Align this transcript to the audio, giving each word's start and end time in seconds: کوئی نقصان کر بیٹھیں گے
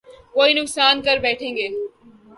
کوئی 0.33 0.53
نقصان 0.53 1.01
کر 1.01 1.17
بیٹھیں 1.21 1.55
گے 1.55 1.67